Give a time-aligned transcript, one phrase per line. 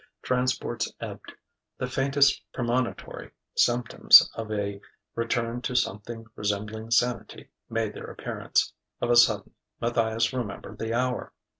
[0.23, 1.31] Transports ebbed:
[1.77, 4.81] the faintest premonitory symptoms of a
[5.13, 11.33] return to something resembling sanity made their appearance; of a sudden Matthias remembered the hour.